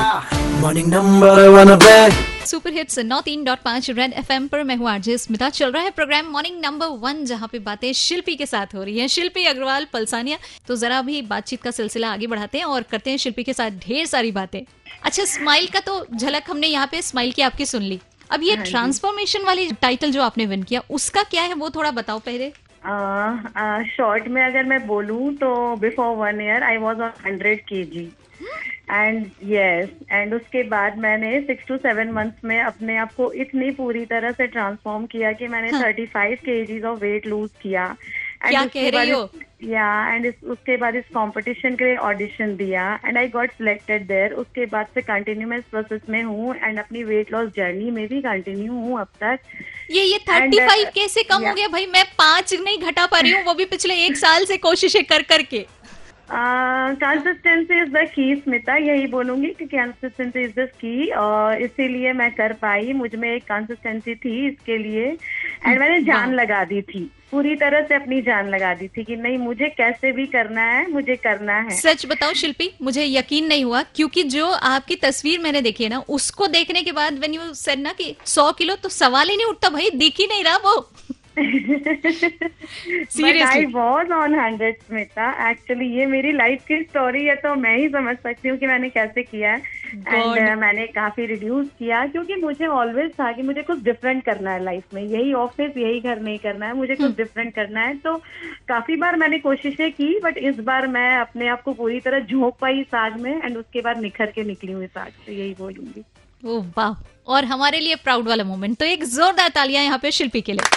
[0.61, 4.89] Morning number one पे। Super hits नौ तीन डॉट पाँच रेड एफएम पर मैं हूँ
[4.89, 8.75] आरजे स्मिता। चल रहा है प्रोग्राम मॉर्निंग नंबर वन जहाँ पे बातें शिल्पी के साथ
[8.75, 10.37] हो रही हैं। शिल्पी अग्रवाल पलसानिया
[10.67, 13.79] तो जरा भी बातचीत का सिलसिला आगे बढ़ाते हैं और करते हैं शिल्पी के साथ
[13.85, 14.61] ढेर सारी बातें।
[15.03, 17.99] अच्छा स्माइल का तो झलक हमने यहाँ पे स्माइल की आपकी सुन ली।
[18.31, 22.19] अब ये ट्रांसफॉर्मेशन वाली टाइटल जो आपने विन किया उसका क्या है वो थोड़ा बताओ
[22.19, 22.51] पहले।
[22.87, 28.11] शॉर्ट में अगर मैं बोलूँ तो before one year I was on hundred K G
[28.91, 33.71] and yes and उसके बाद मैंने सिक्स टू सेवन मंथ्स में अपने आप को इतनी
[33.71, 37.85] पूरी तरह से ट्रांसफॉर्म किया कि मैंने thirty five K Gs of weight lose किया।
[38.43, 39.29] एंड क्या उसके कह रही बाद हो?
[39.63, 44.33] या एंड उसके बाद इस कंपटीशन के लिए ऑडिशन दिया and I got selected there
[44.33, 48.07] उसके बाद से कंटिन्यू मैं इस प्रोसेस में हूँ एंड अपनी वेट लॉस जर्नी में
[48.07, 49.39] भी कंटिन्यू हूँ अब तक.
[49.91, 51.67] ये ये थर्टी फाइव uh, कैसे कम हो गया?
[51.67, 55.03] भाई मैं पाँच नहीं घटा पा रही हूँ वो भी पिछले एक साल से कोशिशें
[55.03, 55.65] कर करके।
[56.31, 62.31] Consistency is the key Smita यही बोलूँगी कि कंसिस्टेंसी इज़ द की और इसीलिए मैं
[62.31, 65.15] कर पाई मुझमें एक कंसिस्टेंसी थी इसके लिए।
[65.65, 69.15] एंड मैंने जान लगा दी थी। पूरी तरह से अपनी जान लगा दी थी कि
[69.15, 73.65] नहीं मुझे कैसे भी करना है मुझे करना है। सच बताओ शिल्पी मुझे यकीन नहीं
[73.65, 77.55] हुआ क्योंकि जो आपकी तस्वीर मैंने देखी है ना उसको देखने के बाद व्हेन यू
[77.55, 80.57] सेड ना कि 100 किलो तो सवाल ही नहीं उठता भाई दिख ही नहीं रहा
[80.65, 80.91] वो।
[81.37, 87.77] But I was on hundred Smita actually ये मेरी लाइफ की स्टोरी है तो मैं
[87.77, 92.35] ही समझ सकती हूँ कि मैंने कैसे किया है। एंड मैंने काफ़ी रिड्यूस किया क्योंकि
[92.35, 96.19] मुझे ऑलवेज था कि मुझे कुछ डिफरेंट करना है लाइफ में। यही ऑफ़िस यही घर
[96.21, 98.15] नहीं करना है मुझे कुछ डिफरेंट करना है। तो
[98.67, 102.57] काफ़ी बार मैंने कोशिशें की बट इस बार मैं अपने आप को पूरी तरह झोंक
[102.61, 106.03] पाई साग में एंड उसके बाद निखर के निकली हुई साग से यही बोलूँगी।
[106.43, 110.41] ओ वाह। और हमारे लिए प्राउड वाला मोमेंट तो एक जोरदार तालियाँ यहाँ पे शिल्पी
[110.41, 110.75] के लिए।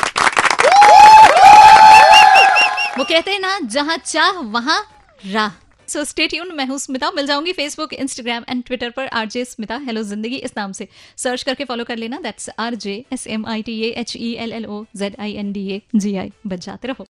[2.99, 4.81] वो कहते हैं ना जहाँ चाह वहाँ
[5.27, 5.51] राह।
[5.91, 7.11] सो स्टे ट्यून मैं हूँ स्मिता.
[7.11, 9.77] मिल जाऊँगी फेसबुक इंस्टाग्राम एंड ट्विटर पर R J Smita.
[9.87, 10.87] Hello Zindagi इस नाम से.
[11.17, 12.21] सर्च करके फॉलो कर लेना.
[12.21, 15.53] That's R J S M I T H E L L O Z I N
[15.53, 17.07] D A G I बच जाते रहो.